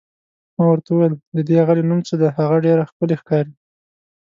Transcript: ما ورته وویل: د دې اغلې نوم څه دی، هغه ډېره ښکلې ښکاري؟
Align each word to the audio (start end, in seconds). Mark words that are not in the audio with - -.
ما 0.55 0.63
ورته 0.69 0.89
وویل: 0.91 1.13
د 1.35 1.37
دې 1.47 1.55
اغلې 1.63 1.83
نوم 1.89 1.99
څه 2.07 2.13
دی، 2.21 2.27
هغه 2.37 2.57
ډېره 2.65 2.83
ښکلې 2.89 3.15
ښکاري؟ 3.21 3.53